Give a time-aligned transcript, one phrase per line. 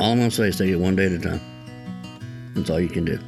[0.00, 1.40] All I'm gonna say is take it one day at a time.
[2.54, 3.18] That's all you can do.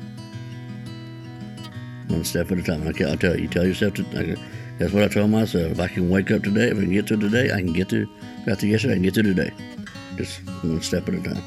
[2.08, 2.82] One step at a time.
[2.82, 4.04] I will tell you, you tell yourself to.
[4.78, 5.72] That's what I told myself.
[5.72, 7.88] If I can wake up today, if I can get to today, I can get
[7.90, 8.06] to.
[8.46, 9.50] Got to yesterday, I can get to today.
[10.16, 11.42] Just one step at a time.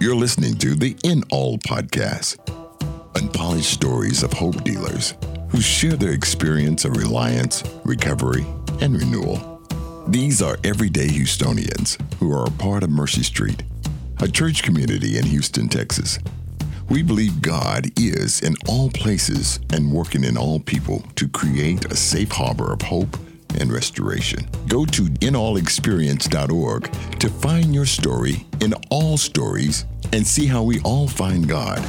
[0.00, 2.36] You're listening to the In All podcast,
[3.16, 5.14] unpolished stories of hope dealers
[5.48, 8.44] who share their experience of reliance, recovery,
[8.82, 9.62] and renewal.
[10.08, 13.62] These are everyday Houstonians who are a part of Mercy Street,
[14.20, 16.18] a church community in Houston, Texas.
[16.88, 21.96] We believe God is in all places and working in all people to create a
[21.96, 23.16] safe harbor of hope
[23.58, 24.48] and restoration.
[24.68, 31.08] Go to inallexperience.org to find your story in all stories and see how we all
[31.08, 31.84] find God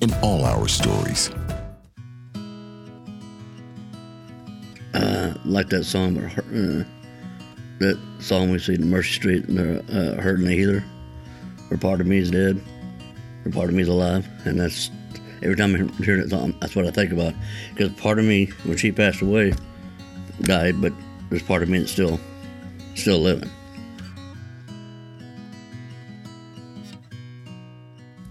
[0.00, 1.30] in all our stories.
[4.92, 6.84] Uh, like that song, uh,
[7.78, 10.84] that song we see in Mercy Street, uh, Hurting the Healer,
[11.70, 12.60] where part of me is dead,
[13.44, 14.28] or part of me is alive.
[14.44, 14.90] And that's
[15.42, 17.34] every time I hear that song, that's what I think about.
[17.74, 19.54] Because part of me, when she passed away,
[20.42, 20.92] died, but
[21.30, 22.20] there's part of me that's still
[22.94, 23.48] still living.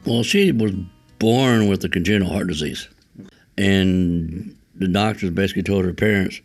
[0.05, 0.73] Well, she was
[1.19, 2.87] born with a congenital heart disease,
[3.57, 6.41] and the doctors basically told her parents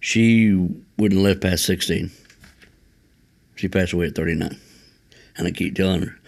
[0.00, 0.52] she
[0.96, 2.10] wouldn't live past 16.
[3.56, 4.58] She passed away at 39,
[5.36, 6.18] and I keep telling her,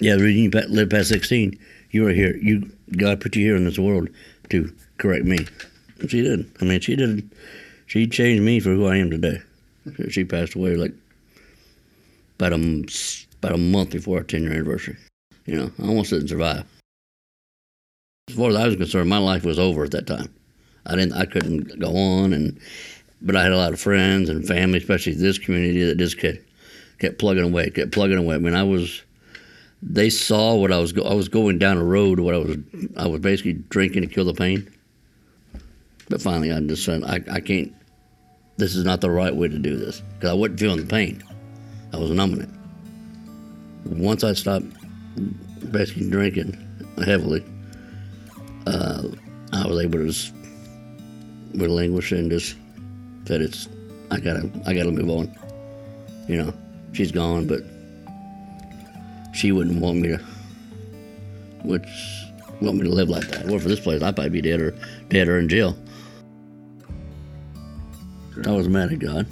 [0.00, 1.58] "Yeah, the reason you live past 16,
[1.90, 2.36] you are here.
[2.36, 4.08] You God put you here in this world
[4.50, 5.46] to correct me."
[6.00, 6.50] And she did.
[6.60, 7.28] I mean, she did
[7.88, 9.40] she changed me for who I am today.
[10.10, 10.92] She passed away like
[12.38, 12.84] about a,
[13.38, 14.96] about a month before our 10 year anniversary.
[15.46, 16.64] You know, I almost didn't survive.
[18.28, 20.28] As far as I was concerned, my life was over at that time.
[20.84, 22.60] I didn't, I couldn't go on, and
[23.22, 26.44] but I had a lot of friends and family, especially this community, that just kept
[26.98, 28.36] kept plugging away, kept plugging away.
[28.36, 29.02] I mean, I was.
[29.80, 30.92] They saw what I was.
[30.92, 32.20] Go- I was going down a road.
[32.20, 32.56] What I was.
[32.96, 34.68] I was basically drinking to kill the pain.
[36.08, 37.72] But finally, I decided I, I can't
[38.58, 41.22] this is not the right way to do this because I wasn't feeling the pain.
[41.92, 42.50] I was numbing it.
[43.84, 44.66] Once I stopped
[45.70, 46.58] basically drinking
[47.04, 47.44] heavily,
[48.66, 49.04] uh,
[49.52, 50.34] I was able to just
[51.54, 52.56] relinquish and just
[53.26, 53.68] said it's
[54.10, 55.32] I gotta I gotta move on.
[56.28, 56.54] You know,
[56.92, 57.62] she's gone, but
[59.34, 60.18] she wouldn't want me to
[61.64, 61.86] which
[62.60, 63.46] want me to live like that.
[63.46, 64.74] Well for this place I'd probably be dead or
[65.08, 65.76] dead or in jail.
[68.46, 69.26] I was mad at God.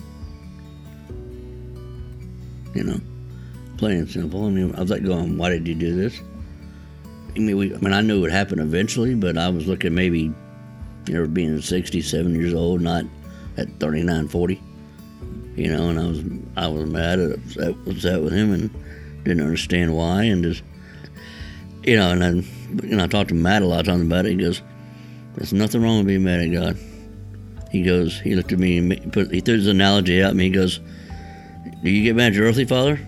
[2.74, 3.00] You know,
[3.78, 4.44] plain and simple.
[4.44, 6.20] I mean, I was like going, why did you do this?
[7.34, 9.94] I mean, we, I mean, I knew it would happen eventually, but I was looking
[9.94, 10.32] maybe,
[11.06, 13.04] you know, being 67 years old, not
[13.56, 14.62] at 39, 40.
[15.56, 16.22] You know, and I was
[16.56, 20.62] I was mad at upset, upset with him and didn't understand why, and just,
[21.82, 22.46] you know, and then,
[22.82, 24.32] you know, I talked to Matt a lot of times about it.
[24.32, 24.62] He goes,
[25.34, 26.76] "There's nothing wrong with being mad at God."
[27.70, 30.44] He goes, he looked at me and put, he threw his analogy at me.
[30.44, 30.80] He goes,
[31.82, 32.98] Do you get mad at your earthly father?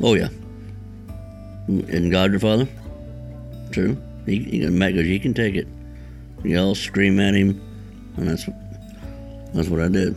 [0.00, 0.28] Oh, yeah.
[1.66, 2.68] And God your father?
[3.70, 3.96] True.
[4.26, 5.66] He, he Matt goes, You can take it.
[6.44, 7.60] Yell, scream at him.
[8.16, 8.46] And that's,
[9.54, 10.16] that's what I did.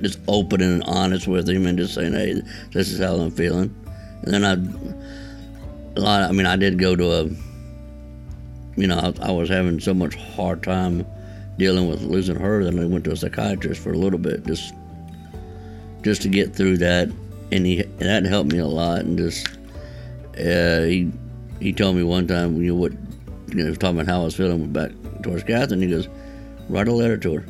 [0.00, 3.74] Just open and honest with him and just saying, Hey, this is how I'm feeling.
[4.22, 4.52] And then I,
[5.96, 7.24] a lot, I mean, I did go to a,
[8.76, 11.06] you know, I, I was having so much hard time
[11.58, 14.72] dealing with losing her, then I went to a psychiatrist for a little bit, just
[16.02, 17.10] just to get through that,
[17.52, 19.00] and he that helped me a lot.
[19.00, 19.48] And just
[20.38, 21.10] uh, he
[21.60, 22.92] he told me one time, you know what,
[23.48, 25.82] you know, talking about how I was feeling back towards Catherine.
[25.82, 26.08] He goes,
[26.68, 27.44] write a letter to her,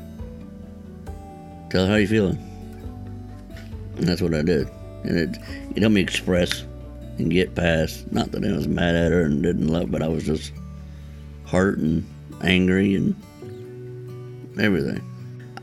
[1.70, 2.38] tell her how you're feeling,
[3.96, 4.68] and that's what I did.
[5.04, 5.38] And it
[5.76, 6.64] it helped me express
[7.18, 8.10] and get past.
[8.12, 10.52] Not that I was mad at her and didn't love, but I was just
[11.46, 12.06] hurt and
[12.42, 13.14] angry and
[14.60, 15.04] everything.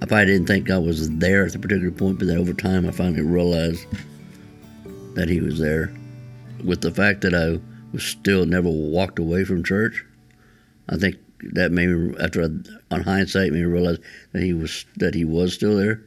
[0.01, 2.87] I probably didn't think I was there at the particular point, but then over time
[2.87, 3.85] I finally realized
[5.15, 5.93] that he was there.
[6.63, 7.59] With the fact that I
[7.93, 10.05] was still never walked away from church,
[10.89, 11.17] I think
[11.53, 12.47] that made me, after I,
[12.93, 13.99] on hindsight, made me realize
[14.33, 16.01] that he was that he was still there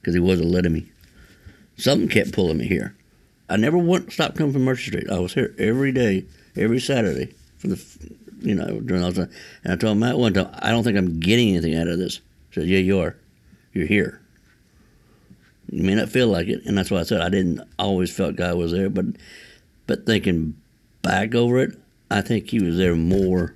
[0.00, 0.90] because he wasn't letting me.
[1.76, 2.94] Something kept pulling me here.
[3.48, 5.10] I never went stopped coming from Mercy Street.
[5.10, 6.24] I was here every day,
[6.56, 7.84] every Saturday for the,
[8.40, 9.30] you know, during all time.
[9.64, 12.20] And I told Matt one time, I don't think I'm getting anything out of this
[12.50, 13.16] He said, Yeah, you are.
[13.72, 14.20] You're here.
[15.70, 18.36] You may not feel like it, and that's why I said I didn't always felt
[18.36, 19.06] God was there, but
[19.86, 20.54] but thinking
[21.00, 21.78] back over it,
[22.10, 23.54] I think He was there more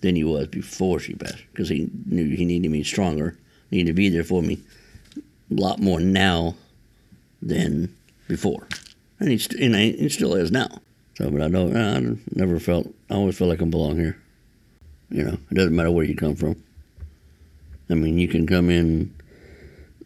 [0.00, 3.36] than He was before she passed, because He knew He needed me stronger,
[3.70, 4.58] needed to be there for me
[5.50, 6.54] a lot more now
[7.40, 7.94] than
[8.28, 8.68] before,
[9.18, 10.80] and He, st- and he still is now.
[11.18, 11.76] So, but I don't.
[11.76, 12.86] I never felt.
[13.10, 14.16] I always felt like I belong here.
[15.10, 16.62] You know, it doesn't matter where you come from.
[17.90, 19.12] I mean, you can come in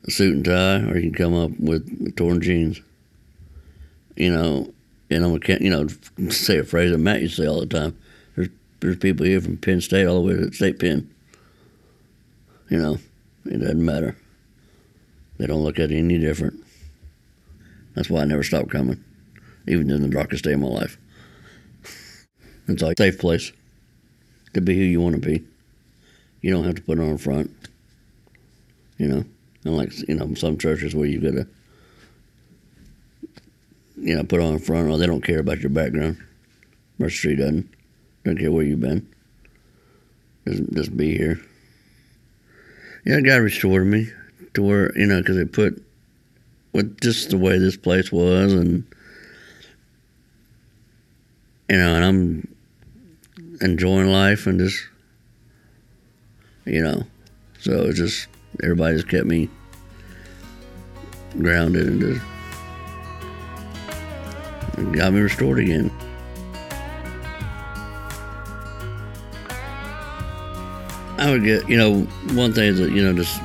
[0.06, 2.80] a suit and tie, or you can come up with torn jeans.
[4.16, 4.72] You know,
[5.10, 5.88] and I'm a you know
[6.30, 7.98] say a phrase that Matt used to say all the time.
[8.82, 11.08] There's people here from Penn State all the way to State Pen.
[12.69, 12.99] You know,
[13.44, 14.17] it doesn't matter.
[15.38, 16.58] They don't look at it any different.
[17.94, 19.02] That's why I never stopped coming,
[19.69, 20.99] even in the darkest day of my life.
[22.67, 23.52] It's like a safe place
[24.55, 25.44] to be who you want to be.
[26.40, 27.55] You don't have to put on a front.
[28.99, 29.25] You know,
[29.64, 31.46] unlike you know some churches where you've got to
[33.96, 36.19] you know put on a front, or they don't care about your background.
[36.99, 37.69] Mercy Street doesn't.
[38.24, 39.06] Don't care where you've been.
[40.46, 41.40] Just just be here.
[43.04, 44.08] Yeah, God restored me
[44.54, 45.82] to where you know because they put
[46.72, 48.84] with just the way this place was and
[51.69, 52.54] you know and I'm
[53.60, 54.86] enjoying life and just
[56.64, 57.04] you know
[57.60, 58.28] so it's just
[58.62, 59.48] everybody just kept me
[61.38, 62.20] grounded and just
[64.92, 65.90] got me restored again.
[71.22, 72.00] I would get, you know,
[72.34, 73.40] one thing is that, you know, just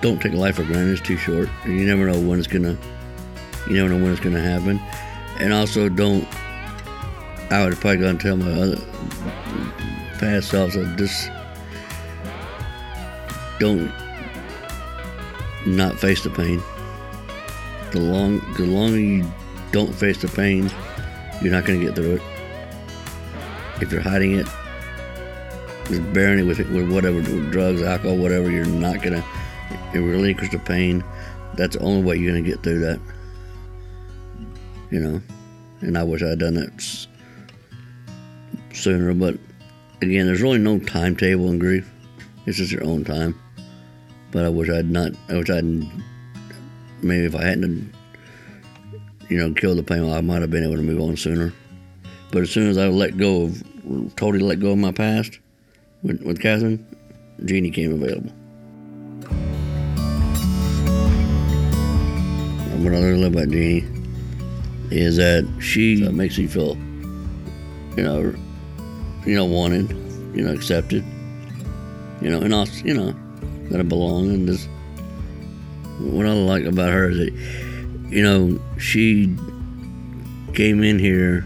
[0.00, 0.92] don't take life for granted.
[0.92, 1.50] It's too short.
[1.66, 2.78] You never know when it's gonna,
[3.66, 4.80] you never know when it's gonna happen.
[5.38, 6.26] And also don't,
[7.50, 8.76] I would probably go and tell my other
[10.18, 11.30] past selves that just
[13.60, 13.92] don't
[15.66, 16.62] not face the pain.
[17.92, 19.30] The long, the longer you
[19.72, 20.70] don't face the pain,
[21.42, 22.22] you're not going to get through it.
[23.82, 24.46] If you're hiding it,
[25.88, 29.24] just bearing it with, with whatever with drugs, alcohol, whatever, you're not to
[29.94, 31.02] relinquish the pain.
[31.54, 33.00] That's the only way you're to get through that.
[34.90, 35.22] You know,
[35.80, 37.06] and I wish I had done that
[38.72, 39.14] sooner.
[39.14, 39.38] But
[40.02, 41.90] again, there's really no timetable in grief.
[42.46, 43.38] It's just your own time.
[44.30, 45.12] But I wish I'd not.
[45.28, 45.64] I wish I'd
[47.02, 47.92] maybe if I hadn't,
[49.28, 51.52] you know, killed the pain, I might have been able to move on sooner.
[52.30, 53.62] But as soon as I let go of,
[54.16, 55.38] totally let go of my past
[56.02, 56.84] with, with Catherine,
[57.44, 58.30] Jeannie came available.
[62.82, 63.86] What I really love about Jeannie
[64.90, 66.76] is that she makes me feel,
[67.96, 68.34] you know,
[69.26, 69.90] you know, wanted,
[70.34, 71.04] you know, accepted,
[72.22, 73.14] you know, and also, you know,
[73.70, 74.66] that I belong and this
[75.98, 77.32] what I like about her is that
[78.08, 79.36] you know she
[80.54, 81.44] came in here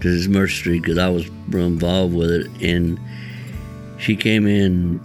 [0.00, 2.98] to this Mercy Street because I was involved with it and
[3.98, 5.00] she came in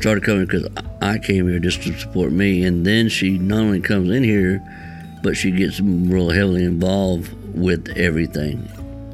[0.00, 0.68] started coming because
[1.00, 4.60] I came here just to support me and then she not only comes in here
[5.22, 8.58] but she gets real heavily involved with everything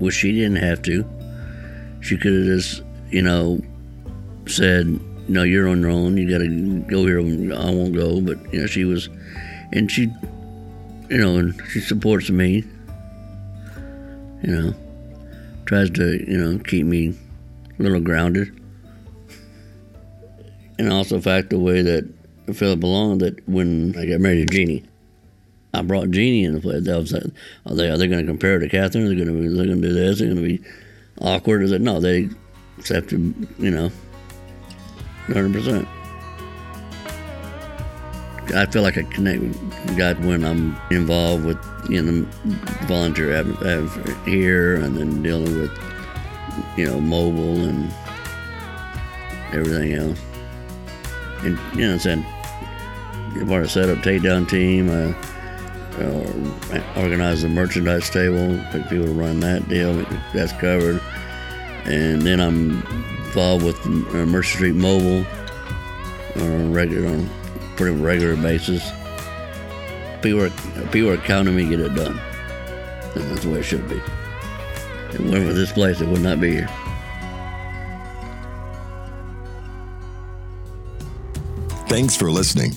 [0.00, 1.05] which she didn't have to
[2.00, 3.60] she could have just you know
[4.46, 6.16] said no, you're on your own.
[6.16, 7.20] You got to go here.
[7.20, 8.20] I won't go.
[8.20, 9.08] But, you know, she was,
[9.72, 10.10] and she,
[11.10, 12.64] you know, and she supports me,
[14.43, 14.75] you know,
[15.66, 17.14] tries to, you know, keep me
[17.78, 18.60] a little grounded.
[20.78, 22.08] And also the fact the way that
[22.48, 24.84] I felt belonged that when I got married to Jeannie,
[25.75, 26.80] I brought Jeannie in the play.
[26.80, 29.05] That was, are they, are they going to compare to Catherine?
[29.05, 30.19] Are they going to, they're going to do this?
[30.19, 30.64] They're going to be
[31.20, 31.62] awkward?
[31.62, 31.81] Is it?
[31.81, 32.29] No, they
[32.79, 33.20] accepted,
[33.58, 33.91] you know,
[35.26, 35.86] 100%.
[38.55, 41.58] I feel like I connect with God when I'm involved with
[41.91, 42.26] you know
[42.86, 43.44] volunteer
[44.24, 45.87] here and then dealing with
[46.77, 47.93] you know mobile and
[49.53, 50.20] everything else.
[51.41, 52.24] And you know, I said
[53.46, 54.88] part of setup takedown team.
[54.88, 55.15] Uh,
[56.00, 59.94] uh, organize the merchandise table, pick people to run that deal.
[60.32, 61.00] That's covered.
[61.84, 62.82] And then I'm
[63.27, 65.27] involved with uh, Mercy Street Mobile
[66.36, 68.88] on a regular, on a pretty regular basis.
[70.22, 70.50] People are,
[70.91, 72.19] people are counting me get it done.
[73.15, 74.00] And that's the way it should be.
[75.10, 76.69] And weren't for this place, it would not be here.
[81.88, 82.77] Thanks for listening.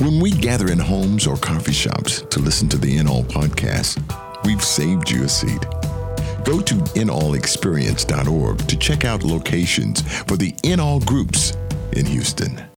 [0.00, 4.02] When we gather in homes or coffee shops to listen to the In All podcast,
[4.44, 5.62] we've saved you a seat.
[6.44, 11.56] Go to inallexperience.org to check out locations for the In All groups
[11.92, 12.73] in Houston.